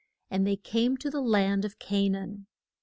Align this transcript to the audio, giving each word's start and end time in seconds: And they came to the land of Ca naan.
And 0.31 0.47
they 0.47 0.55
came 0.55 0.97
to 0.97 1.11
the 1.11 1.21
land 1.21 1.63
of 1.63 1.77
Ca 1.77 2.09
naan. 2.09 2.45